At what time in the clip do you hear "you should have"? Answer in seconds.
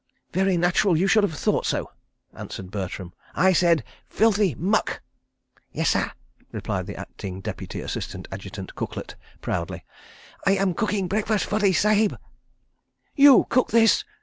0.97-1.37